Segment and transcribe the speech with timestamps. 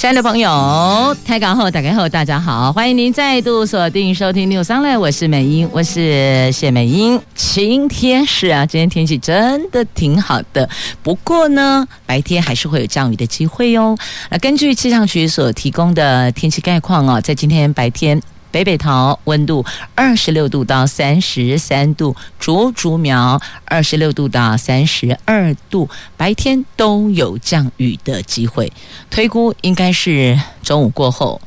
[0.00, 7.20] 亲爱的朋友，开港后打开后，大家好，欢迎您再度锁定收听《News Online》，我是美英，我是谢美英。
[7.34, 10.66] 晴天是啊，今天天气真的挺好的，
[11.02, 13.94] 不过呢，白天还是会有降雨的机会哟。
[14.30, 18.22] 那根据气象局所提供的天气概况哦，在今天白天。
[18.50, 19.64] 北北桃温度
[19.94, 28.72] 二十六度到三十三度，竹竹苗二十六度到三十二度，白天都有降雨的机会，
[29.08, 31.40] 推估应该是中午过后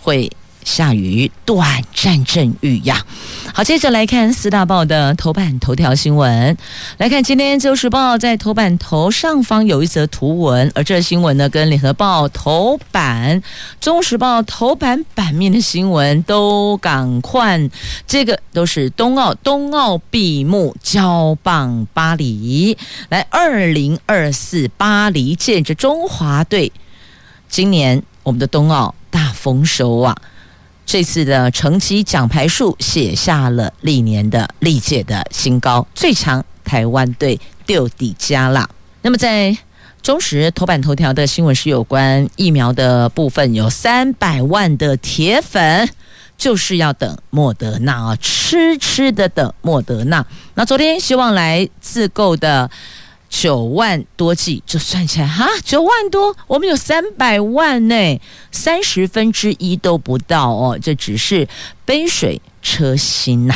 [0.00, 0.30] 会。
[0.68, 3.02] 下雨，短暂阵雨呀。
[3.54, 6.56] 好，接着来看四大报的头版头条新闻。
[6.98, 13.40] 来看今天《自由时报》在头版头上方有一则图文，而这新闻呢，跟《联合报》头版、
[13.80, 17.58] 《中时报》头版版面的新闻都赶快。
[18.06, 22.76] 这个都是冬奥，冬奥闭幕，交棒巴黎。
[23.08, 26.70] 来，二零二四巴黎见着中华队，
[27.48, 30.14] 今年我们的冬奥大丰收啊！
[30.88, 38.66] 这次的成绩奖牌数写下了历年的历届的新高，最强台湾队丢底加啦。
[39.02, 39.54] 那么在
[40.00, 45.86] 中时头版头条的新闻是有关疫苗的部分，有三百万的铁粉
[46.38, 50.24] 就是要等莫德纳啊，痴痴的等莫德纳。
[50.54, 52.70] 那昨天希望来自购的。
[53.28, 58.20] 九万多剂，就算起来哈，九万多，我们有三百万呢，
[58.50, 61.46] 三十分之一都不到哦，这只是
[61.84, 63.54] 杯水车薪呐。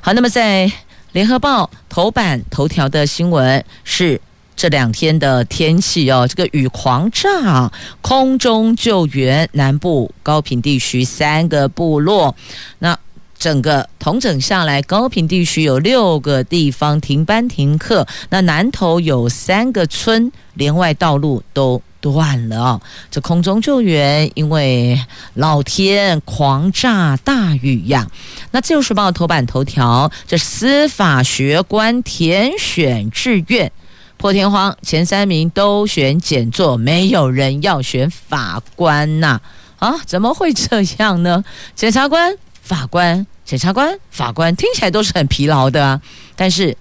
[0.00, 0.70] 好，那么在
[1.12, 4.20] 联合报头版头条的新闻是
[4.56, 12.34] 这两天的天气哦，这个雨狂炸，空中救援，南部高屏地区三个部落，
[12.78, 12.98] 那。
[13.44, 22.80] 整个统整下来，高屏地区有六个地方停班停课，那南投有三个村连外道路都断了哦。
[23.10, 24.98] 这空中救援，因为
[25.34, 28.10] 老天狂炸大雨呀。
[28.52, 33.70] 那自由时报头版头条，这司法学官填选志愿
[34.16, 39.38] 破天荒，前三名都选检座，没有人要选法官呐？
[39.78, 41.44] 啊，怎么会这样呢？
[41.74, 43.26] 检察官、法官。
[43.44, 46.00] 检察官、法官听起来都是很疲劳的啊，
[46.34, 46.74] 但是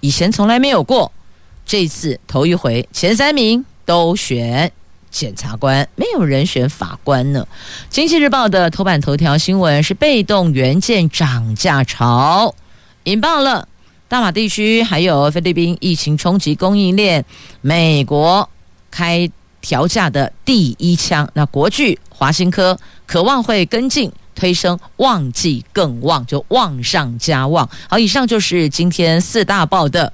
[0.00, 1.10] 以前从来没有过，
[1.64, 4.70] 这次头一回前三名都选
[5.10, 7.48] 检察官，没有人选法官呢。
[7.88, 12.54] 经济日报的头版头条新闻是被动元件涨价潮
[13.04, 13.66] 引爆了
[14.06, 17.24] 大马地区，还有菲律宾疫情冲击供应链，
[17.62, 18.46] 美国
[18.90, 19.30] 开
[19.62, 21.26] 调价的第一枪。
[21.32, 24.12] 那国巨、华新科渴望会跟进。
[24.40, 27.68] 推升旺季更旺，就旺上加旺。
[27.90, 30.10] 好，以上就是今天四大报的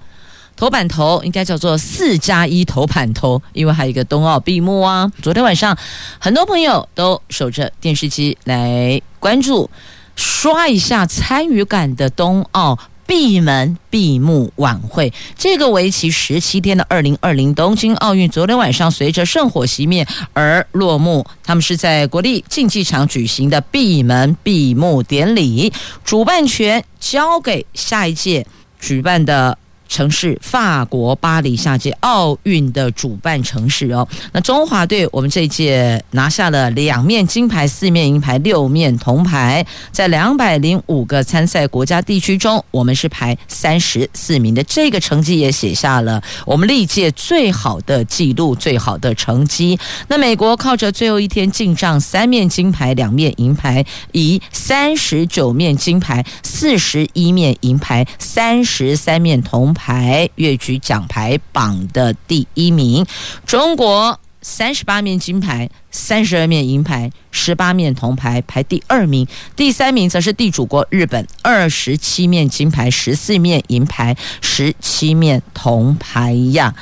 [0.56, 5.08] 头版头，应该叫做四加一头版头，因为还有一个冬奥闭幕啊。
[5.22, 5.78] 昨天晚上，
[6.18, 9.70] 很多朋友都守着电视机来关注，
[10.16, 12.76] 刷一下参与感的冬奥。
[13.06, 21.26] 闭门闭幕晚会，这个为期十七天的二零二零东京奥运，昨天晚上随着圣火熄灭而落幕。
[21.44, 25.72] 他们是在国立竞技场举行的闭门闭幕典礼，
[26.04, 28.46] 主办权交给下一届
[28.80, 29.56] 举办的。
[29.88, 49.78] 城市法国巴黎夏季奥运的主办城市哦，那中华队我们这一届拿下了两面金牌、四面银牌、六面铜牌，在两百零五个参赛国家地区中，我们是排三十四名的，这个成绩也写下了我们历届最好的纪录、最好的成绩。
[50.08, 60.28] 那美国靠着最后一天进账三面金牌、两面银牌，以三十九面金牌、四十一面银牌、三十三面铜牌。
[60.36, 63.06] 越举奖牌榜的第一名，
[63.46, 76.74] 中国三十八面金牌、三十二面银牌、十八面铜牌排第二名，第三名则是地主国日本，二十七面金牌、十四面银牌、十七面铜牌呀。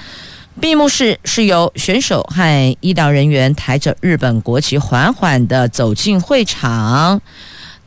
[0.61, 7.21] 闭幕式是由选手和医疗人员抬着日本国旗缓缓地走进会场。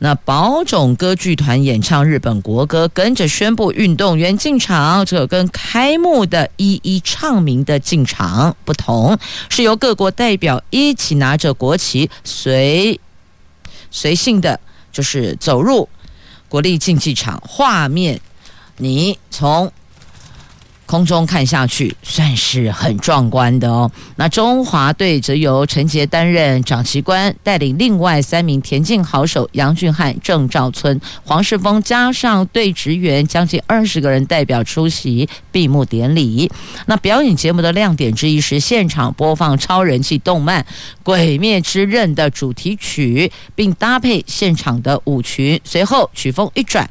[0.00, 5.04] 那宝冢歌剧团演唱日本国歌，跟着宣布运动员进场。
[5.04, 9.18] 这跟开幕的一一唱名的进场不同，
[9.48, 13.00] 是由各国代表一起拿着国旗随
[13.90, 14.60] 随性的
[14.92, 15.88] 就是走入
[16.48, 17.42] 国立竞技场。
[17.44, 18.20] 画面，
[18.76, 19.72] 你从
[20.88, 23.90] 空中看下去，算是很壮观的哦。
[24.16, 36.50] 那中华队则由陈杰担任掌旗官，带领另外三名田径好手杨俊汉、郑兆村、黄世峰，加上队职员将近二十个人代表出席闭幕典礼。
[36.86, 40.62] 那表演节目的亮点之一是现场播放超人气动漫
[41.02, 45.60] 《鬼灭之刃》的主题曲，并搭配现场的舞群。
[45.64, 46.88] 随后曲风一转，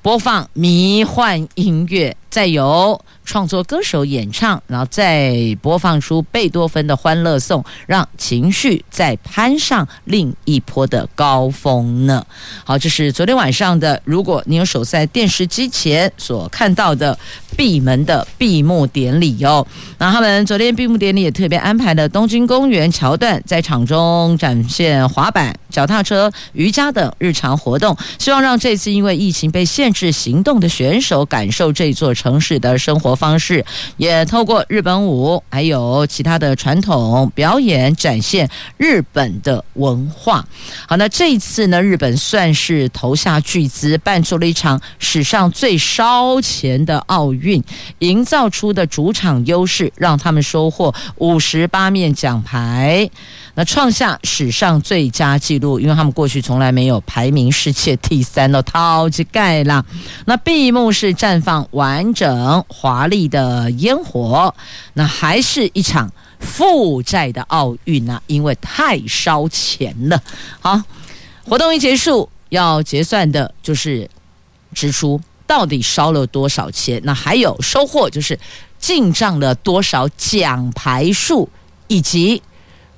[0.00, 12.24] 播放迷幻音乐，再由创作歌手演唱，然后再播放出贝多芬的《欢乐颂》，让情绪再攀上另一波的高峰呢。
[12.64, 14.00] 好，这是昨天晚上的。
[14.04, 17.18] 如果你有守在电视机前所看到的
[17.56, 19.66] 闭门的闭幕典礼哦，
[19.98, 33.64] 那他们昨天闭幕典礼也特别安排了东京公园桥段，在场中展现滑板、脚踏车、瑜伽等日常活动，希望让这次因为疫情被限制行动的选手感受这座城市的生活方式，
[33.96, 38.46] 也透过日本舞还有其他的传统表演展现
[38.76, 40.44] 日本的文化。
[40.86, 47.64] 好，那这一次呢，日本算是投下巨资办出了一场史上最烧钱的奥运，
[48.00, 53.08] 营造出的主场优势，让他们收获五十八面奖牌。
[53.54, 59.84] 那创下史上最佳纪录，因为他们过去从来没有排名世界第三的超级盖啦。
[60.26, 64.54] 那闭幕式绽放完整华丽的烟火，
[64.94, 70.22] 那还是一场负债的奥运啊，因为太烧钱了。
[70.60, 70.80] 好，
[71.44, 74.08] 活动一结束，要结算的就是
[74.74, 78.38] 支出到底烧了多少钱，那还有收获就是
[78.78, 81.48] 进账了多少奖牌数
[81.88, 82.42] 以及。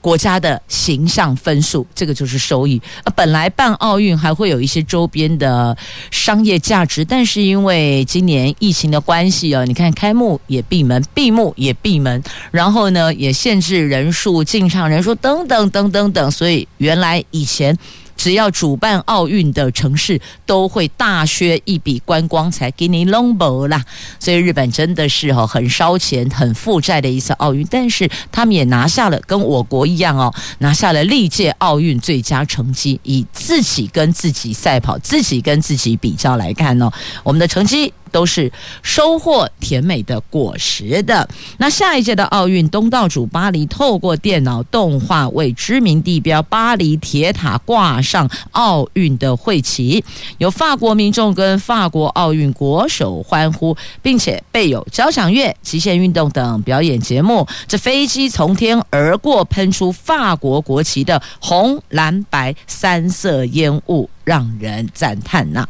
[0.02, 2.82] 国家的形象分数，这个就是收益。
[3.04, 5.74] 呃，本来办奥运还会有一些周边的
[6.10, 17.74] 商业价值，但是因为今年疫情的关系哦，你看开幕也闭门，闭幕也闭门，然后呢也限制人数、进场人数等等等等等，所以原来以前。
[18.22, 23.84] 只要主办奥运的城市都会大削一笔观光财给你弄没啦，
[24.20, 33.00] 所以日本真的是哦很烧钱、很负债的一次奥运，但是他们也拿下了跟我国一样哦，拿下了历届奥运最佳成绩。
[33.02, 36.88] 以自己跟自己赛跑、自己跟自己比较来看哦，
[37.24, 37.92] 我们的成绩。
[38.12, 41.28] 都是收获甜美的果实的。
[41.58, 50.04] 那下一届的奥运，东道主巴黎透过电脑动画为知名地标巴黎铁塔挂上奥运的会旗，
[50.38, 57.46] 有法国民众跟法国奥运国手欢呼，并且备有交响乐、极限运动等表演节目。
[57.66, 64.08] 这飞机从天而过，喷出法国国旗的红、蓝、白三色烟雾。
[64.24, 65.66] 让人赞叹呐！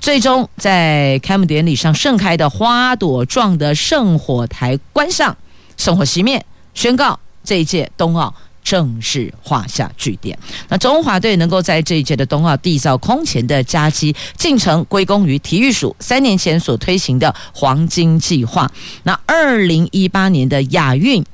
[0.00, 5.36] 最终在开幕典礼上盛开的花朵状的圣火台关上，
[5.76, 6.44] 圣火熄灭，
[6.74, 10.38] 宣告这一届冬奥正式画下句点。
[10.68, 18.70] 那中华队能够在这一届的冬奥缔造空前的佳绩，进程归功于体育署三年前所推行的黄金计划。
[19.02, 21.24] 那二零一八年的亚运。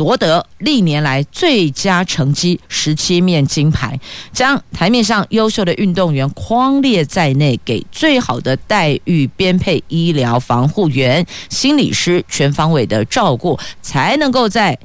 [0.00, 4.00] 夺得历年来最佳成绩，十七面金牌，
[4.32, 14.78] 将台面上优秀的运动员框列在内，给最好的待遇、编配医疗防护员、心理师全方位的照顾，才能够在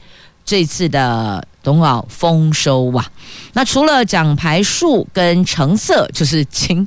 [0.43, 3.10] 这次的冬奥丰收啊！
[3.53, 6.86] 那除了奖牌数跟成色，就是金。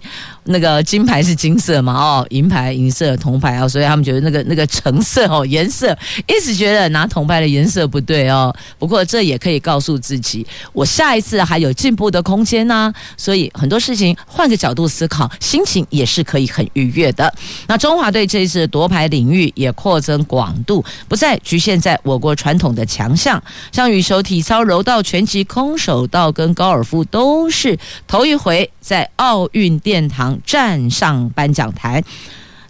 [0.49, 1.93] 那个金牌是金色嘛？
[1.93, 8.55] 哦，银牌银色，铜牌哦，所以他们觉得那个那个成色哦，颜色一直觉得拿铜牌的颜色不对哦。
[8.79, 12.93] 不过这也可以告诉自己，我下一次还有进步的空间呢。
[13.17, 17.33] 所以很多事情换个角度思考，心情也是可以很愉悦的。
[17.67, 30.38] 那中华队这一次夺牌领域也扩增广度，不再局限在我国传统的强项，像羽球、体操、柔道、拳击、空手道跟高尔夫都是头一回在奥运殿堂。
[30.45, 32.03] 站上颁奖台，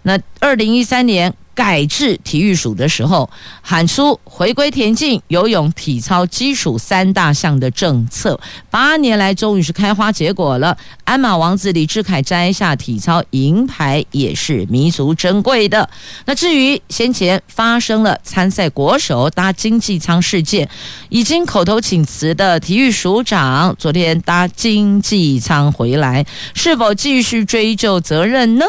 [0.03, 3.29] 那二零一三年改制体育署的时候，
[3.61, 8.39] 喊出回归田径、游泳、体操基础三大项的政策，
[8.69, 10.77] 八年来终于是开花结果了。
[11.03, 15.89] 鞍马王子李志凯摘下体操银牌，也是弥足珍贵的。
[16.23, 20.69] 那至于先前发生了参赛国手搭经济舱事件，
[21.09, 28.65] 已经口头请辞的体育署长，昨天搭经济舱回来，是否继续追究责任呢？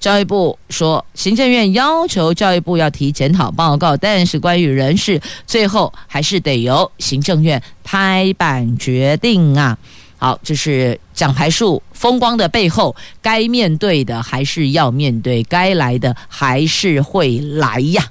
[0.00, 9.76] 教育部说，行政院要求教育部要提检讨报告，但是关于人事，最后还是得由行政院拍板决定啊。
[10.16, 18.02] 好，这是奖牌数风光的背后，该面对的还是要面对，该来的还是会来呀。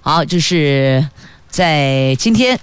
[0.00, 1.06] 好，就是
[1.48, 2.58] 在今天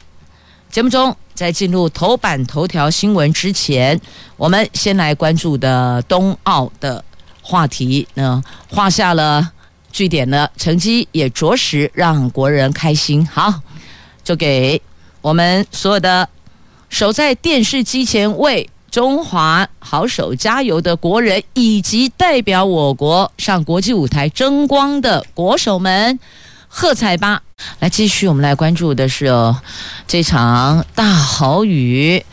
[0.70, 4.00] 节目中，在进入头版头条新闻之前，
[4.38, 7.04] 我们先来关注的冬奥的
[7.42, 9.52] 话题呢，画下了
[9.92, 13.26] 句点呢，成绩也着实让国人开心。
[13.28, 13.54] 好，
[14.24, 14.82] 就给
[15.22, 16.28] 我们所有的
[16.90, 26.20] 守在电视机前为中华好手加油的国人，以及代表我国上国际舞台争光的国手们，
[26.68, 27.42] 喝彩吧！
[27.80, 29.30] 来，继续我们来关注的是，
[30.08, 32.24] 这场大豪雨，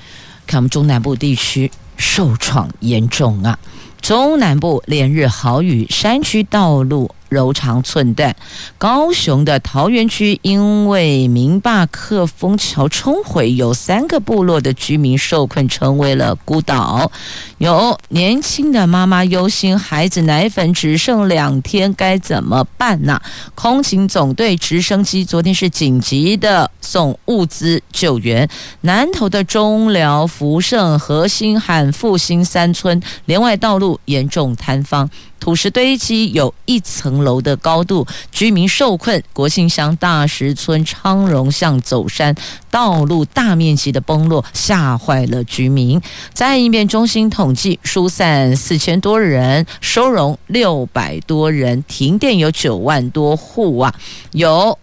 [0.47, 3.59] 看我们中南部地区受创严重啊，
[4.01, 7.11] 中南部连日豪雨，山区道路。
[7.29, 8.35] 柔肠寸断，
[8.79, 17.11] 高雄的桃园区因为明坝克风桥冲毁，有三个部落的居民受困，成为了孤岛。
[17.59, 23.21] 有年轻的妈妈忧心，孩子奶粉只剩两天，该怎么办呢？
[23.55, 28.49] 空勤总队直升机昨天是紧急的送物资救援。
[28.83, 35.11] 南投的中寮、福盛、和兴、和复兴三村，连外道路严重坍方。
[35.41, 39.23] 土石堆积有一层楼的高度，居民受困。
[39.33, 42.35] 国姓乡大石村昌荣巷走山
[42.71, 46.01] 道路大面积的崩落，吓坏了居民。
[46.33, 53.95] 灾害应变中心统计，疏散四千多人，收容六百多人，停电有九万多户啊，
[54.33, 54.79] 有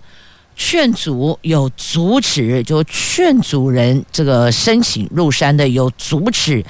[0.55, 6.63] 劝阻，有阻止，就劝阻人这个申请入山的，有阻止。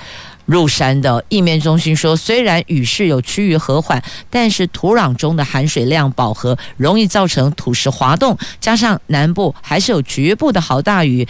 [0.46, 11.28] 入山的应变中心说，虽然雨势有趋于和缓，但是土壤中的含水量饱和，容易造成土石滑动，加上南部还是有局部的豪大雨，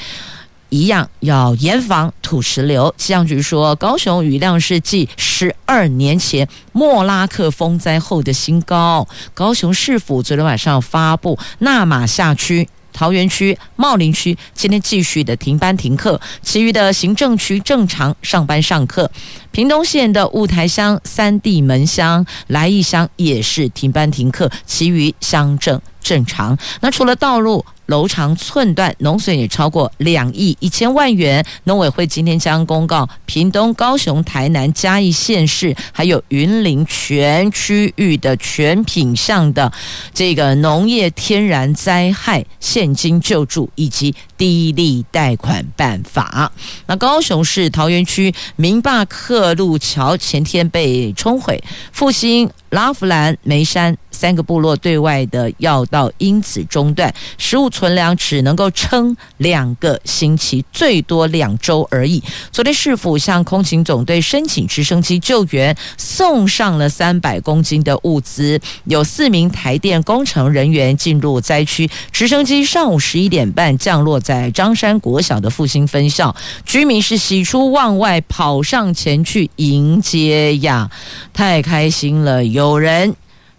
[0.70, 2.94] 一样要严防土石流。
[2.98, 9.08] 气象局说，高雄雨量是继十二年前莫拉克风灾后的新高。
[9.34, 12.68] 高雄市府昨天晚上发布那玛夏区。
[12.96, 19.12] 桃园区、茂林区今天继续的停班停课，其余的行政区正常上班上课。
[19.52, 26.56] 屏东县的雾台乡、三地门乡、来义乡也是停班停课，其余乡镇正常。
[26.82, 31.44] 那除了道路，楼长寸断，农损也超过两亿一千万元。
[31.64, 39.72] 农委会今天将公告屏东、高雄、台南、嘉义县市，还有云林全区域的全品项的
[40.14, 46.52] 这个农业天然灾害现金救助以及低利贷款办法。
[46.86, 52.48] 那高雄市桃园区明坝克路桥前天被冲毁，复兴。
[52.72, 62.24] 拉弗兰、梅山三个部落对外的要道因此中断，食物存粮只能够撑两个星期，最多两周而已。
[62.50, 71.90] 昨天市府向空勤总队申请直升机救援，送上了三百公斤的物资，有四名台电工程人员进入灾区。
[72.14, 76.34] 直升机上午十一点半降落在张山国小的复兴分校，
[76.66, 80.90] 居民是喜出望外，跑上前去迎接呀，
[81.34, 82.46] 太开心了！
[82.46, 82.76] 有。
[82.76, 83.16] 人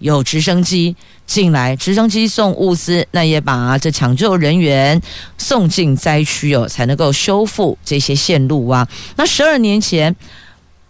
[0.07, 0.95] 有直升机
[1.27, 5.01] 进来，直升机送物资，那也把这抢救人员
[5.37, 8.89] 送进灾区哦，才能够修复这些线路啊。
[9.17, 10.15] 那十二年前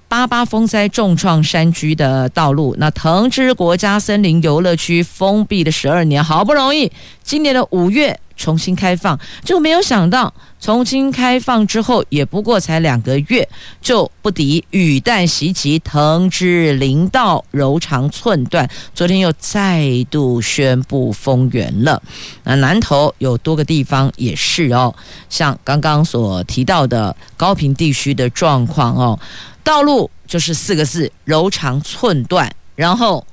[0.06, 6.92] 八八风灾重创山区的道路，那藤枝国家森林游乐区封闭了十二年，好不容易
[7.24, 8.20] 今年的五月。
[8.38, 10.30] 重新开放，就没有想到
[10.66, 13.48] 重新开放之后，也不过才两个月，
[13.80, 18.68] 就不敌雨弹袭击，藤枝林道柔肠寸断。
[18.92, 22.02] 昨天又再度宣布封园了。
[22.42, 24.92] 那南投有多个地方也是哦，
[25.30, 29.16] 像刚刚所提到的高屏地区的状况哦，
[29.62, 33.24] 道路就是四个字：柔肠寸断，然后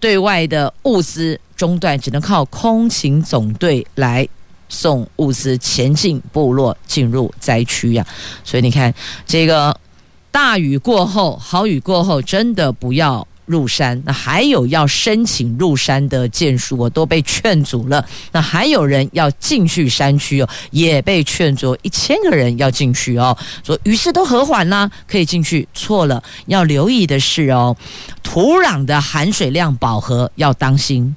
[0.00, 1.38] 对外的物资。
[1.56, 4.26] 中断，只能靠空勤总队来
[4.68, 8.06] 送物资前进部落，进入灾区呀。
[8.44, 8.92] 所以你看，
[9.26, 9.76] 这个
[10.30, 14.02] 大雨过后，好雨过后，真的不要入山。
[14.04, 18.04] 那还有要申请入山的建树，我都被劝阻了。
[18.32, 23.36] 那还有人要进去山区哦，也被劝阻，一千个人要进去哦。
[23.62, 25.68] 说雨势都和缓啦，可以进去。
[25.74, 27.76] 错了，要留意的是哦，
[28.22, 31.14] 土壤的含水量饱和，要当心。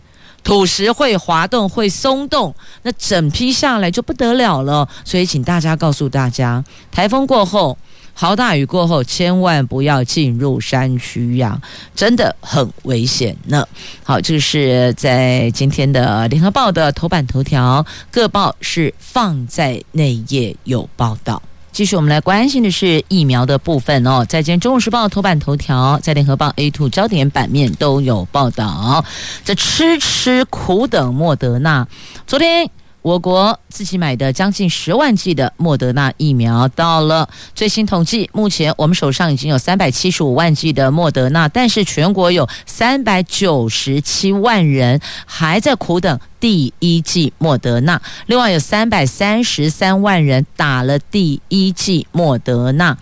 [0.48, 4.88] 土石会滑动，会松动，那整批下来就不得了了。
[5.04, 7.78] 所以，请大家告诉大家，台风过后，
[8.14, 11.62] 豪大雨过后，千万不要进入山区呀，
[11.94, 13.68] 真的很危险呢。
[14.06, 21.42] 好，这是在今天的联合报的头版头条，各报是放在内页有报道。
[21.78, 24.26] 继续我们来关心的是疫苗的部分哦。
[24.28, 29.06] 在今天《中午时报》头版头条，在《联合报》A two 焦点版面都有报道。
[29.44, 31.88] 在痴痴苦等莫德纳，
[32.26, 32.68] 昨天。
[33.08, 52.98] 我国自己买的将近十万剂的莫德纳疫苗到了，最新统计，目前我们手上已经有三百七十五万剂的莫德纳，但是全国有三百九十七万人还在苦等第一剂莫德纳，另外有三百三十三万人打了第一剂莫德纳。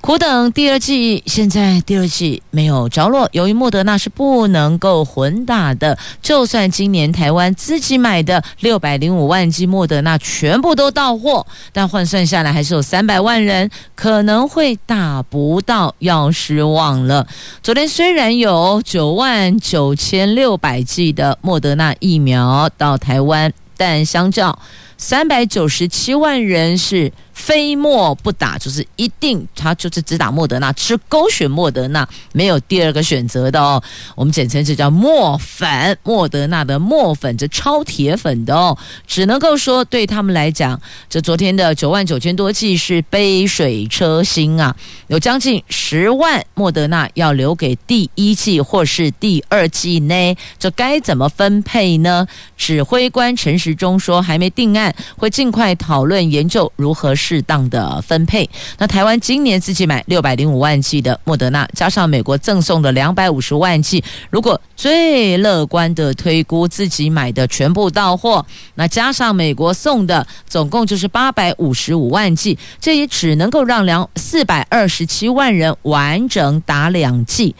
[0.00, 3.28] 苦等第二季，现在第二季没有着落。
[3.32, 17.26] 由于莫德纳是不能够混打的，就算今年台湾自己买的六百零五万剂莫德纳全部都到货，但换算下来还是有三百万人可能会打不到，要失望了。
[17.62, 24.58] 昨天虽然有九万九千六百剂的莫德纳疫苗到台湾，但相较
[25.00, 27.10] 三百九十七万人是。
[27.32, 33.82] 非莫不打，就是一定他就是只打莫德纳，只勾选莫德纳，没有第二个选择的哦。
[34.14, 38.76] 我们简称这叫莫粉，莫德纳的莫粉，这超铁粉的哦。
[39.06, 40.78] 只能够说对他们来讲，
[41.08, 44.76] 这昨天的九万九千多剂是杯水车薪啊，
[45.06, 52.26] 有将近十万莫德纳要留给第一剂或是第二剂呢，这该怎么分配呢？
[52.58, 58.48] 指挥官陈时中说还没定案，会尽快讨论研究如何适当的分配。
[58.78, 68.44] 那台湾今年自己买六百零五万剂的莫德纳，加上美国赠送的两百五十万剂，如果最乐观的推估自己买的全部到货，
[68.74, 77.54] 那加上美国送的，总共就是八百五十五万剂，这也只能够让两四百二十七万人完整打两剂。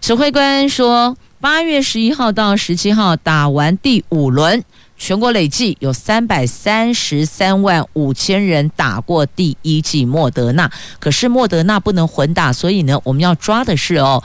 [0.00, 4.62] 指挥官说，八月十一号到十七号打完第五轮。
[4.98, 14.22] 全国累计有三百三十三万五千人打过第一剂莫德纳，可是莫德纳不能混打，所以呢，我们要抓的是哦，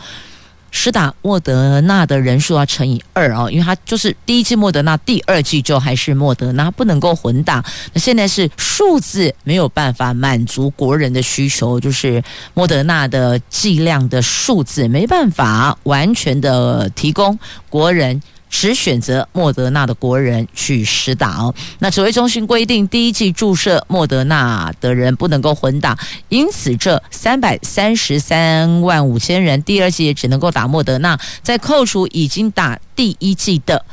[0.71, 7.63] 施打莫德纳的人数要乘以二哦，因为它就是第一剂莫德纳，第二剂就还是莫德纳，不能够混打。
[7.93, 12.21] 那现在是数字没有办法满足国人的需求，就是
[12.55, 17.37] 莫德纳的剂量的数字没办法完全的提供
[17.69, 18.19] 国人。
[18.55, 21.55] 只选择莫德纳的国人去施打哦。
[21.79, 25.97] 那指挥中心规定，第一剂注射莫德纳的人不能够混打，
[26.29, 31.19] 因此这三百三十三万五千人，第二剂也只能够打莫德纳。
[31.41, 33.83] 再扣除已经打第一剂的，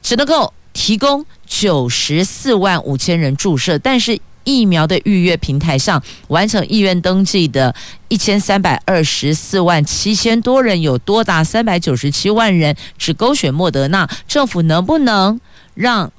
[0.00, 4.20] 只能够提供九十四万五千人注射，但是。
[4.44, 7.74] 疫苗的预约平台上完成意愿登记的
[8.08, 15.40] 一千三百二十四万七千多人，有多达三百九十七万人只勾选莫德纳，政府能不能
[15.74, 16.12] 让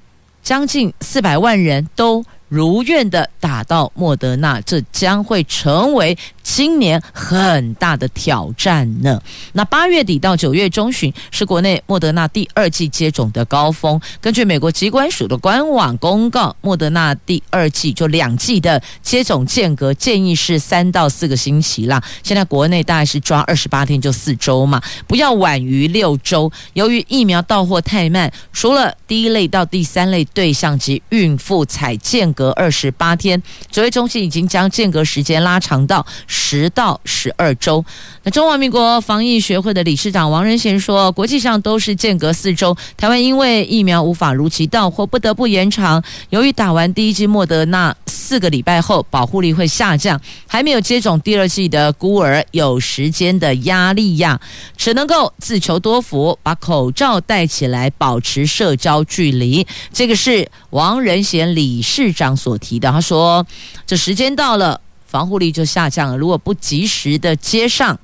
[0.43, 4.59] 将近四百万人都如愿的打到莫德纳？
[4.61, 6.17] 这将会成为。
[6.45, 9.19] 今年很大的挑战呢。
[9.53, 13.99] 那八月底到九月中旬是国内莫德纳第二季接种的高峰。
[14.21, 22.01] 根据美国疾管署的官网公告，莫德纳第二季就两季的接种间隔建议是三到四个星期啦。
[22.21, 26.51] 现在国内大概是抓二十八天就四周嘛，不要晚于六周。
[26.73, 36.05] 由于疫苗到货太慢，除了第一类到第三类对象及孕妇采间隔二十八天，指挥中心已经将间隔时间拉长到。
[36.35, 37.83] 十到十二周。
[38.23, 46.03] 那中华民国防疫学会的理事长王仁贤说，国际上都是间隔四周，台湾因为疫苗无法如期到货，不得不延长。
[46.29, 54.39] 由于打完第一剂莫德纳四个礼拜后保护力会下降，还没有接种第二剂的孤儿有时间的压力呀，
[54.75, 59.65] 只能够自求多福，把口罩戴起来，保持社交距离。
[59.93, 62.91] 这个是王仁贤理事长所提的。
[62.91, 63.45] 他说，
[63.87, 64.81] 这时间到了。
[65.15, 67.97] 防护力就下降了，如果不及时的接上，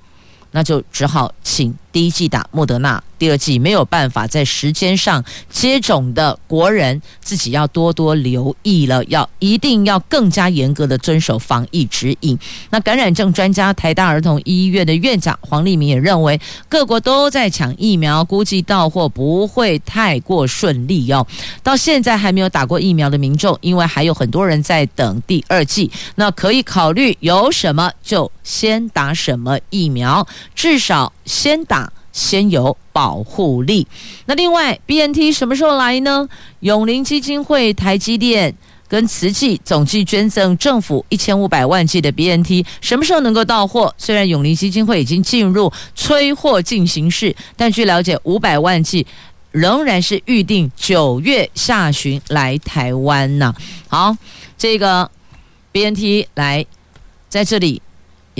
[0.52, 3.02] 那就只好请第一剂打莫德纳。
[3.18, 12.36] 第二剂没有办法在时间上接种的国人，自己要多多留意了，要一定要更加严格的遵守防疫指引。
[12.72, 21.28] 那感染症专家台大儿童医院的院长黄立明也认为，各国都在抢疫苗，估计到货不会太过顺利哦。
[21.62, 31.92] 到现在还没有打过疫苗的民众，因为还有很多人在等第二剂，那可以考虑有什么就先打什么疫苗，至少先打。
[32.14, 33.88] 先有保护力。
[34.26, 36.28] 那另外，BNT 什么时候来呢？
[36.60, 38.54] 永龄基金会、台积电
[38.90, 43.96] 跟慈济总计捐赠政府一千五百万剂的 BNT，什么时候能够到货？
[43.98, 49.08] 虽然永龄基金会已经进入催货进行式，但据了解，五百万剂
[49.52, 53.56] 仍然是预定九月下旬来台湾呢。
[53.88, 54.14] 好，
[54.58, 55.10] 这个
[55.72, 56.66] BNT 来。
[57.30, 57.82] 在这里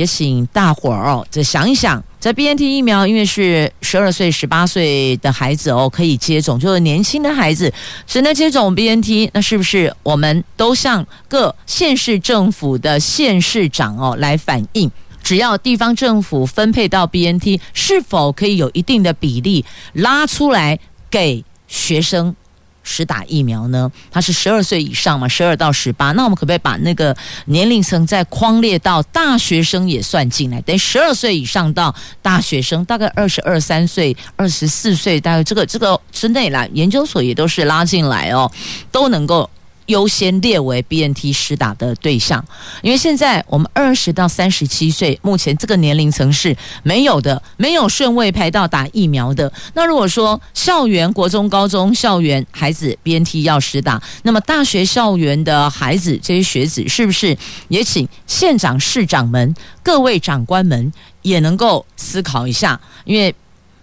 [0.02, 2.04] 也请大伙儿哦，再想一想。
[2.20, 7.72] 这 BNT 疫苗，因为是十二岁、十八岁的孩子哦，可以接种，就是年轻的孩子
[8.08, 9.30] 只能接种 BNT。
[9.34, 14.90] 那是不是我们都向各县市政府的县市长哦来反映，
[15.22, 20.80] 只要地方政府分配到 BNT，是否可以有一定的比例拉出来
[21.12, 22.36] 给学生？
[22.84, 23.92] 施打疫苗呢？
[24.10, 26.12] 他是十二岁以上嘛，十二到十八。
[26.14, 27.16] 那我们可不可以把那个
[27.46, 30.60] 年龄层再框列到大学生也算进来？
[30.62, 36.68] 等于十二岁以上到大学生，大概二十二三岁、二十四岁，大概这个这个之内啦。
[36.74, 38.52] 研究所也都是拉进来哦，
[38.92, 39.50] 都能够。
[39.92, 42.44] 优先列为 BNT 施打的对象，
[42.82, 49.52] 因为现在我们二十到三十七岁，目前这个年龄层是没有的，没有顺位排到打疫苗的。
[49.74, 62.80] 那如果说校园、国中、高中校园孩子 BNT 要施打，那么大学校园的孩子这些学子是不是也请县长、市长们、各位长官们也能够思考一下？
[63.04, 63.36] 因为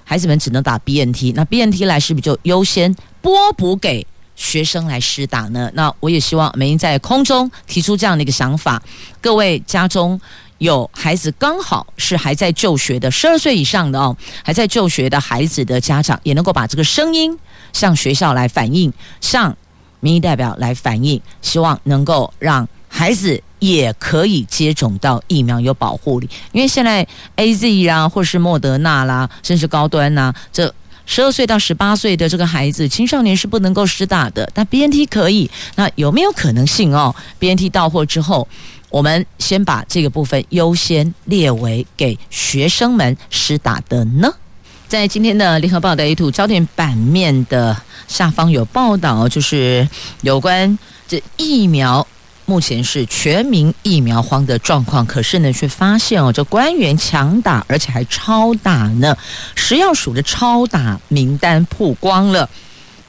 [0.05, 4.07] 孩子们只能打 BNT，那 BNT 来是不是就优先拨补给？
[4.39, 5.69] 学生来施打呢？
[5.75, 8.81] 那我也希望美英在空中提出这样的一个想法。
[9.21, 10.19] 各位家中
[10.59, 17.37] 有孩子刚好是还在就学的十二岁以上的哦，还在就学的孩子的家长，也能够把这个声音
[17.73, 19.55] 向学校来反映，向
[19.99, 26.31] 民意代表来反映，希望能够让孩子也可以接种到疫苗有保护力。
[26.53, 27.05] 因为现在
[27.37, 30.73] AZ 啦，或是莫德纳啦，甚至高端呐，这。
[31.11, 35.51] 十二岁到十八岁的这个孩子，青少年是不能够施打的，但 BNT 可以。
[35.75, 38.47] 那有没有可能性哦？BNT 到货之后，
[38.91, 44.31] 我们先把这个部分优先列为给学生们施打的呢？
[44.87, 47.75] 在今天的《联合报》的 A2 焦点版面的
[48.07, 49.89] 下方有报道，就是
[50.21, 52.07] 有关这疫苗。
[52.49, 59.15] 目前是全民疫苗荒的状况，可是呢，却发现哦，这官员强打，而且还超打呢。
[59.55, 62.49] 食药署的超打名单曝光了，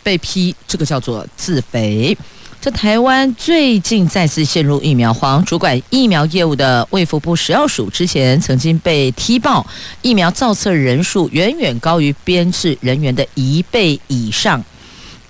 [0.04, 2.18] 被批这个叫做自肥。
[2.60, 9.66] 这台湾最近再次陷入疫苗荒，主管疫苗业务的卫福部食药署之前曾经被踢爆，
[10.02, 14.62] 疫苗造册人数远远高于编制人员的一倍以上。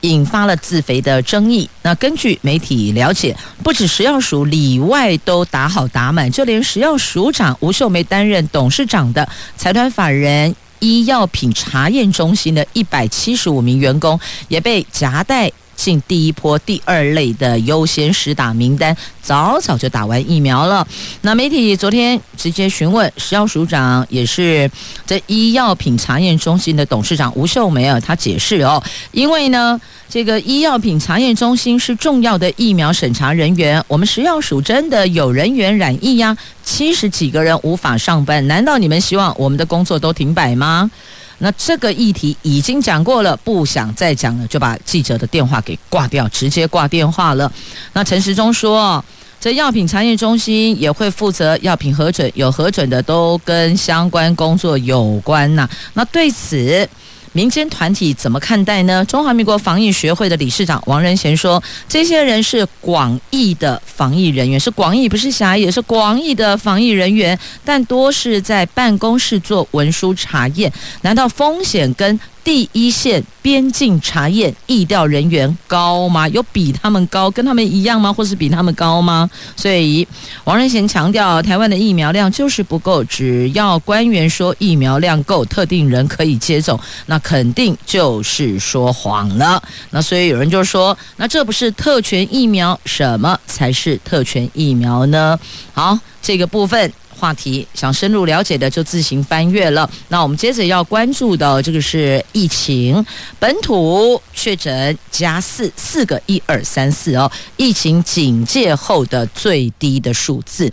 [0.02, 1.70] 引发了自肥的争议。
[1.82, 20.86] 那根据媒体了解，不止食药署里外都打好打满，就连食药署长吴秀梅担任董事长的财团法人医药品查验中心的一百七十五名员工，也被夹带进第一波、第二类的优先施打名单，早早就打完疫苗了。
[21.22, 24.70] 那媒体昨天直接询问食药署长，也是
[25.08, 40.92] 这医药品查验中心的董事长吴秀梅啊，他解释哦，因为呢，这个医药品查验中心是重要的疫苗审查人员，我们食药署真的有人员染疫呀，七十几个人无法上班，难道你们希望我们的工作都停摆吗？
[41.40, 47.52] 那这个议题已经讲过了，不想再讲了，就把记者的电话给挂掉，直接挂电话了。
[47.94, 49.04] 那陈时中说，
[49.40, 55.68] 这药品查验中心也会负责药品核准，有核准的都跟相关工作有关呐。
[55.94, 56.88] 那对此。
[57.34, 59.04] 民间团体怎么看待呢？
[59.06, 76.28] 中华民国防疫学会的理事长王仁贤说：“这些人是广义的防疫人员，是广义，不是狭义，是广义的防疫人员，但多是在办公室做文书查验，难道风险跟？”第一线边境查验疫调人员高吗？
[76.30, 78.12] 有比他们高，跟他们一样吗？
[78.12, 79.30] 或是比他们高吗？
[79.56, 80.08] 所以
[80.46, 89.62] 王仁贤强调，台湾的疫苗量就是不够，只要官员说疫苗量够，特定人可以接种，那肯定就是说谎了。
[89.92, 95.38] 那所以有人就说，那这不是特权疫苗，什么才是特权疫苗呢？
[95.74, 96.92] 好，这个部分。
[97.20, 99.90] 话题想深入了解的就自行翻阅了。
[100.08, 103.06] 那我们接着要关注的这个是疫情，
[103.38, 110.72] 本土确诊加四四个一二三四哦，疫情警戒后的最低的数字。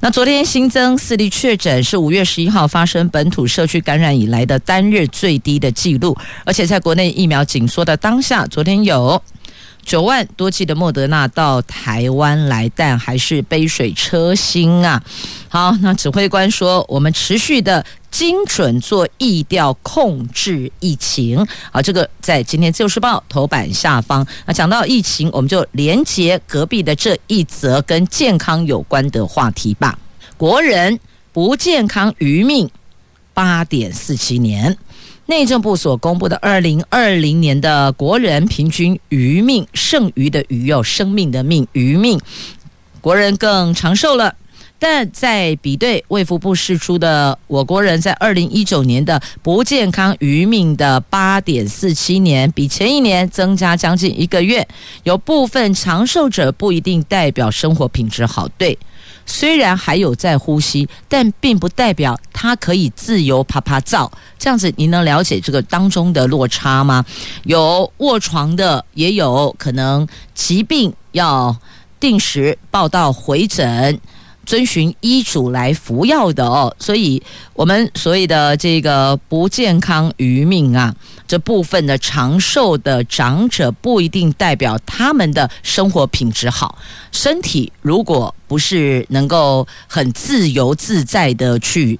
[0.00, 9.22] 那昨天新增四例确诊，是五月十一号发生本土社区感染以来的单日最低的记录，而且在国内疫苗紧缩的当下，昨天有。
[9.84, 15.02] 九万多剂的莫德纳到台湾来，但还是杯水车薪啊！
[15.48, 21.46] 好，那指挥官说，我们持续的精准做疫调控制疫情。
[21.70, 24.26] 好，这个在今天《自由时报》头版下方。
[24.46, 29.98] 那讲到疫情，我们就连接隔壁的这一则跟健康有关的话题吧。
[30.36, 30.98] 国人
[31.32, 32.68] 不健康余命
[33.32, 34.76] 八点四七年。
[35.26, 42.20] 内政部所公布的二零二零年的国人平均余命，剩余的余有生命的命余命，
[43.00, 44.34] 国人更长寿了。
[44.78, 54.66] 但在比对卫福部释出的我国人在二零一九年的不健康余命的八点四七年，比前一年增加将近一个月。
[55.04, 58.78] 有部分长寿者不一定代表生活品质好，对。
[59.26, 64.10] 虽然还有在呼吸，但并不代表他可以自由趴趴造。
[64.38, 67.04] 这样子，你能了解这个当中的落差吗？
[67.44, 71.56] 有卧床的，也有可能疾病要
[71.98, 74.00] 定时报到回诊。
[74.46, 77.22] 遵循医嘱来服药的哦，所以
[77.54, 80.94] 我们所谓的这个不健康于命啊，
[81.26, 86.78] 这部分的长寿的长者不一定代表他们的生活品质好，
[87.12, 91.98] 身体如果不是能够很自由自在的去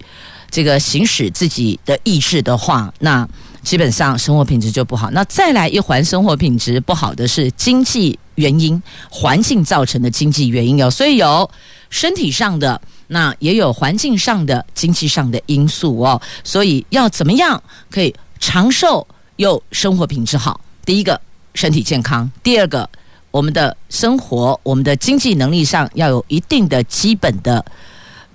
[0.50, 3.28] 这个行使自己的意志的话，那
[3.62, 5.10] 基本上生活品质就不好。
[5.10, 11.50] 那再来一环生活品质不好的是经济原因，环境造成的经济原因哦，所以有。
[11.90, 20.60] 身体上的，那也有环境上的、经济上的因素哦，所以要怎么样可以长寿又生活品质好？
[20.84, 21.20] 第一个，
[21.54, 22.88] 身体健康；第二个，
[23.30, 27.64] 我们的生活、我们的经济能力上要有一定的基本的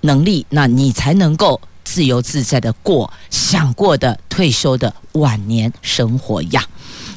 [0.01, 6.65] 能力，那你才能够自由自在的过想过的退休的晚年生活呀。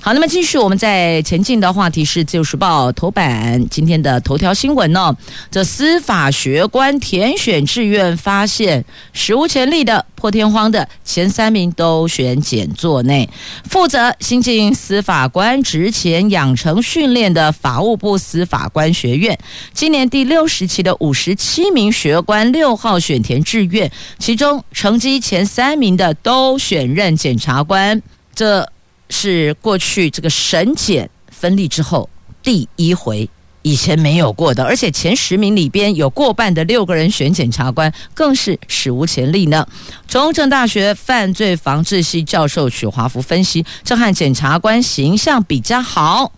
[0.04, 5.16] 好，那么继续我们在前进的话题是《自由时报》头版今天的头条新闻呢、
[5.48, 13.30] 这司法学官填选志愿发现史无前例的破天荒的前三名都选检座内，
[13.70, 19.38] 负责新进司法官职前养成训练的法务部司法官学院，
[19.72, 23.88] 今年第六十期的五十七名学官六号选填志愿，
[24.18, 28.02] 其中成绩前三名的都选任检察官。
[28.34, 28.66] 这
[29.12, 32.08] 是过去这个审检分立之后
[32.42, 33.28] 第一回，
[33.60, 39.64] 以前没有过的，而且前十名里边有过半的六个人选检察官，更是史无前例呢。
[40.08, 46.32] 中正大学犯罪防治系教授许华福分析，这和检察官形象比较好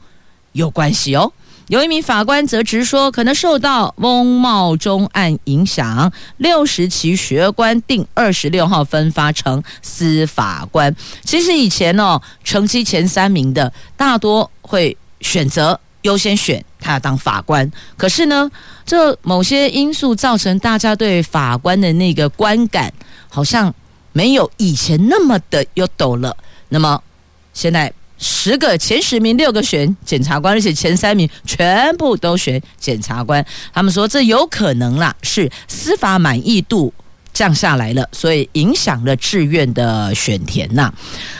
[0.52, 1.32] 有关系哦。
[1.68, 10.94] 有一名法官则直说，可能受到翁茂钟案影响，六十期学官定二十六号分发成司法官。
[11.22, 17.70] 其实以前哦，成绩前三名的大多会选择优先选他当法官。
[17.96, 18.50] 可是呢，
[18.84, 22.92] 这某些因素造成大家对法官的那个观感
[23.30, 23.74] 好像
[24.12, 26.36] 没有以前那么的优斗了。
[26.68, 27.02] 那么
[27.54, 27.90] 现在。
[28.18, 33.44] 十个前十名，六个选检察官，而且前三名全部都选检察官。
[33.72, 36.92] 他们说，这有可能啦，是司法满意度。
[37.34, 40.90] 降下来了，所以影响了志愿的选填呐。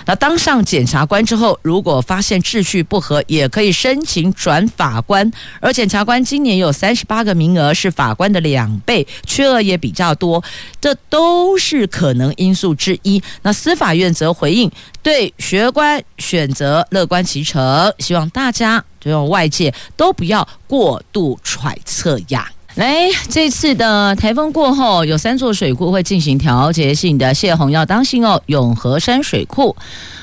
[0.04, 5.30] 那当上检察官之后，如果发现秩序不合，也可以申请转法官。
[5.60, 10.42] 而检察官今年有三十八个名额，是法官的两倍，缺额也比较多，
[10.80, 13.22] 这都是可能因素之一。
[13.42, 14.70] 那司法院则回应，
[15.02, 22.50] 对学官选择乐观其成，希望大家就用外界都不要过度揣测呀。
[22.74, 28.42] 来，这次的台风过后，有三座水库会进行调节性的泄洪，要当心哦。
[28.46, 29.76] 永和山水库、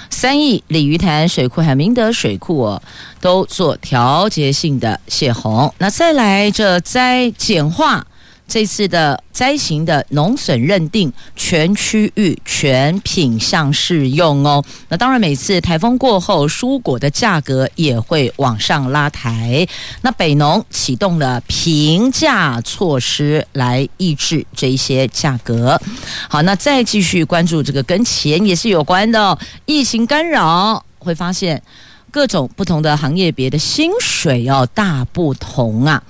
[0.09, 2.81] 三义鲤鱼潭水库还有明德水库哦，
[3.21, 5.73] 都做调节性的泄洪。
[5.77, 8.05] 那再来这灾简化。
[8.51, 14.61] 这次的灾情的农损认定全区域全品项适用哦。
[14.89, 19.65] 那当然，每次台风过后，蔬果的价格也会往上拉抬。
[20.01, 25.81] 那北农启动了平价措施来抑制这一些价格。
[26.27, 29.39] 好，那再继续关注这个跟钱也是有关的哦。
[29.65, 31.63] 疫情干扰，会发现
[32.11, 36.03] 各种不同的行业别的薪水要大不同啊。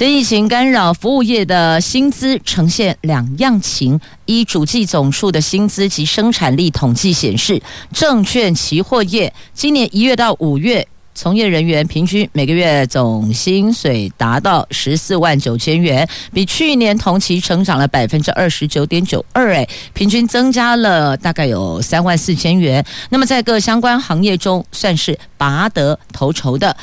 [0.00, 4.00] 这疫情干扰服务业的薪资呈现两样情。
[4.24, 7.60] 一主计总数的薪资及生产力统计显示，
[7.92, 22.82] 证券期货业今年一月到五月，从业人员平均每个月总薪水达到十四万九千元，比去年同期成长了百分之二十九点九二，哎，平均增加了大概有三万四千元。
[23.10, 26.76] 那么在各相关行业中，算是拔得头筹的，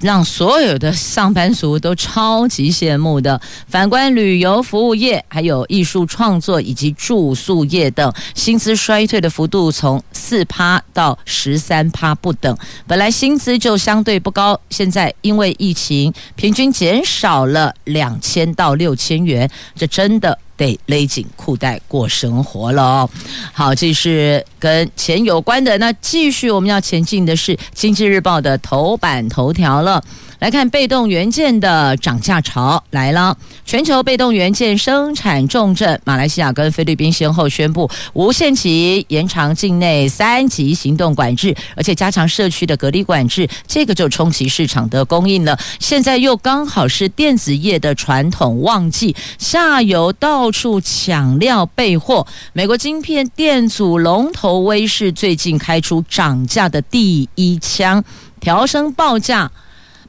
[0.00, 3.40] 让所有的上班族都超级羡慕的。
[3.66, 12.54] 反观旅游服务业、还有艺术创作以及住宿业等，薪资衰退的幅度从四趴到十三趴不等。
[12.86, 23.10] 本来薪资就相对不高，现在因为疫情，平均减少了两千到六千元，这真的得勒紧裤带过生活了哦。
[23.52, 25.76] 好，这是跟钱有关的。
[25.78, 30.02] 那继续我们要前进的是《经济日报》的头版头条了。
[30.44, 45.58] 来看被动元件的涨价潮来了，全球被动元件生产重镇马来西亚跟菲律宾先后宣布无限期延长境内三级行动管制，而且加强社区的隔离管制，这个就冲击市场的供应了。
[45.80, 52.26] 现在又刚好是电子业的传统旺季，下游到处抢料备货。
[52.52, 58.04] 美国晶片电阻龙头威视最近开出涨价的第一枪，
[58.38, 59.50] 调升报价。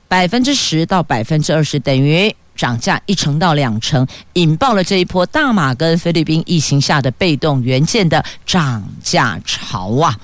[0.08, 10.18] 百分之十到百分之二十，等于涨价一成到两成，引爆了这一波大马跟菲律宾疫情下的被动元件的涨价潮啊！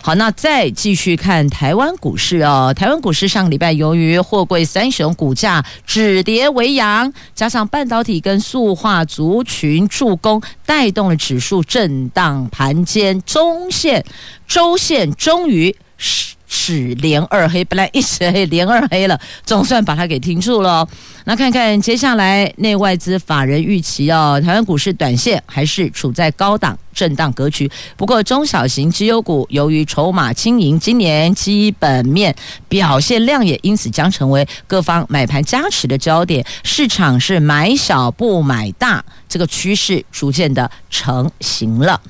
[0.00, 2.72] 好，那再继续看台湾股市哦。
[2.74, 14.02] 台湾股市上礼拜由于货柜三雄股价止跌为阳，加上半导体跟塑化族群助攻，带动了指数震荡盘间，中线、
[14.48, 16.34] 周线终于是。
[16.46, 20.86] 是连二黑，本来一直黑，连二黑了，总算把它给停住了。
[21.24, 27.70] 那看看接下来内外资法人预期哦，台湾股市短线还是处在高档震荡格局。
[27.96, 32.34] 不过中小型绩优股由于筹码轻盈，今年基本面
[32.68, 36.44] 表现亮眼，因此将成为各方买盘加持的焦点。
[36.62, 42.00] 市场是买小不买大，这个趋势逐渐的成型了。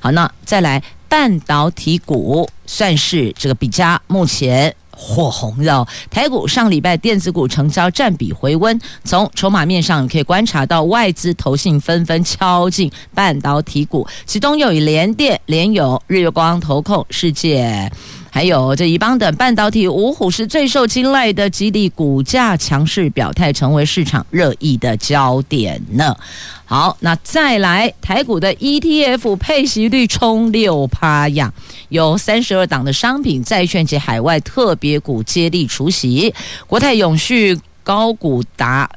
[0.00, 0.82] 好，那再来。
[1.12, 5.86] 半导体股算是这个比较目前火红的。
[6.10, 17.92] 台股上礼拜电子股成交占比回温，从筹码面上可以观察到外资投信纷纷敲进半导体股，其中又以联电、联友、日月光、投控、世界。
[18.34, 26.16] 还有这一邦等半导体五虎是最受青睐的，基地股价强势表态，成为市场热议的焦点呢。
[26.64, 31.52] 好，那再来台股的 ETF 配息率冲六趴呀，
[31.90, 36.34] 有三十二档的商品、债券及海外特别股接力除息，
[36.66, 38.88] 国泰永续高股达。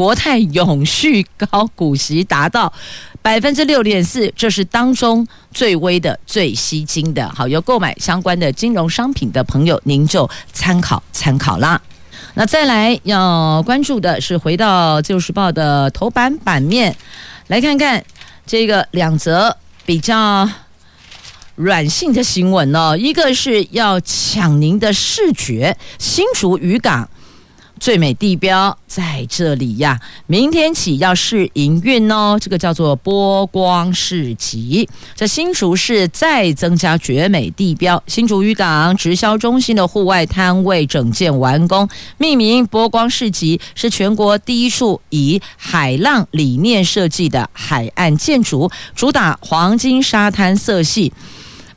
[0.00, 2.72] 国泰永续高股息达到
[3.20, 7.28] 百分之六点四，这是当中最微的、最吸睛的。
[7.28, 11.78] 好，有购买相关的金融商品的朋友，您就参考参考啦。
[12.32, 16.96] 那再来要关注的是，回到《自由时报》的头版版面，
[17.48, 18.02] 来看看
[18.46, 20.48] 这个两则比较
[21.56, 22.96] 软性的新闻哦。
[22.96, 27.06] 一个是要抢您的视觉，新竹渔港。
[27.80, 29.98] 最美地标在这里呀！
[30.26, 34.86] 明天起要试营运哦，这个叫做波光市集。
[35.14, 41.88] 在新竹市再增加绝美地标，新竹渔港直销中心的户外摊位整建完工，
[42.18, 51.10] 命名波光市集，是全国第一处以海浪理念设计的海岸建筑，主打黄金沙滩色系。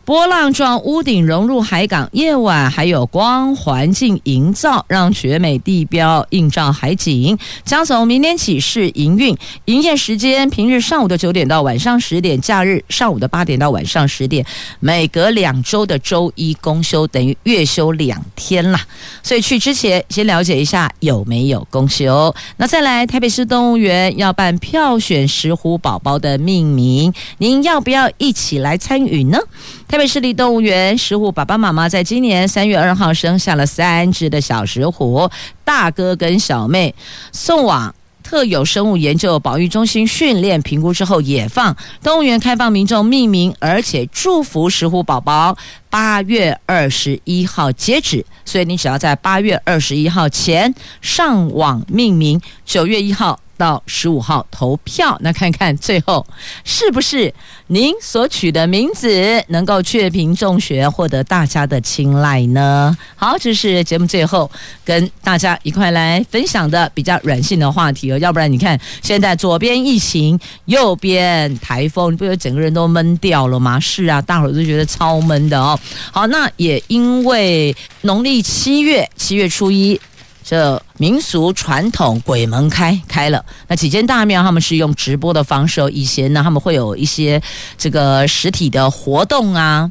[0.06, 7.38] 波浪状屋顶融入海港，夜晚还有光环境营造，让绝美地标映照海景。
[7.64, 14.46] 将从明天起试营运，营业时间平日上午的九点到晚上十点，假日上午的八点到晚上十点。
[14.82, 18.82] 每隔两周的周一公休，等于月休两天啦。
[19.24, 22.36] 所以去之前先了解一下有没有公休。
[22.58, 29.40] 那再来，台北市动物园要办票选石虎宝宝的命名，您要不要一起来参与呢？
[29.88, 35.30] 台北市立动物园石虎爸爸妈妈在今年三月二号生下了三只的小石虎，
[35.64, 36.96] 大哥跟小妹
[37.32, 37.94] 送往
[38.24, 41.76] 特有生物研究保育中心训练评估之后野放。
[42.02, 45.56] 动物园开放民众命名，而且祝福石虎宝宝。
[45.92, 53.40] 八月二十一号截止，所以你只要在八月二十一号前上网命名，九月一号。
[53.64, 56.26] 到十五号投票，那看看最后
[56.66, 57.34] 是不是
[57.68, 62.98] 您所取的名字能够雀屏中选，获得大家的青睐呢？
[63.16, 64.52] 好，这是节目最后
[64.84, 68.18] 跟大家一块来分享的比较软性的话题哦。
[68.18, 73.80] 要不然你看，现在左边疫情，右边台风，你不觉得整个人都闷掉了吗？
[73.80, 75.80] 是啊，大伙都觉得超闷的哦。
[76.12, 79.98] 好，那也因为农历七月，七月初一。
[80.44, 87.42] 这民俗传统鬼门开开了，那几间大庙他们是用直播的方式，以前呢他们会有一些
[87.78, 89.90] 这个实体的活动啊、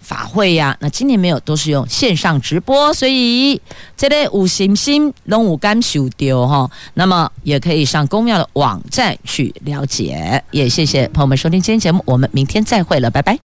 [0.00, 3.60] 法会呀、那今年没有，都是用线上直播，所以
[3.96, 10.42] 这类五行星龙五干修丢哈，那么也可以上公庙的网站去了解。
[10.50, 13.44] 也谢谢朋友们收听今天节目，我们明天再会了，拜拜。